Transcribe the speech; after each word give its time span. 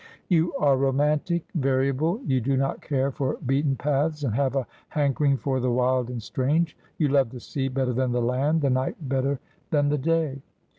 'You 0.35 0.51
are 0.57 0.77
romantic, 0.77 1.45
variable. 1.53 2.21
You 2.25 2.41
do 2.41 2.57
not 2.57 2.81
care 2.81 3.11
for 3.11 3.37
beaten 3.45 3.75
paths, 3.75 4.23
and 4.23 4.33
have 4.33 4.55
a 4.55 4.65
hankering 4.89 5.37
for 5.37 5.59
the 5.59 5.69
wild 5.69 6.09
and 6.09 6.23
strange. 6.23 6.75
You 6.97 7.07
love 7.09 7.29
the 7.29 7.39
sea 7.39 7.67
better 7.67 7.93
than 7.93 8.09
tlie 8.11 8.25
laud, 8.25 8.61
the 8.61 8.71
night 8.71 8.95
better 9.07 9.39
than 9.69 9.89
the 9.89 9.99
day.' 9.99 10.41